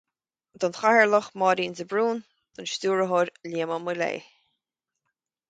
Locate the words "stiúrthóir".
2.73-3.29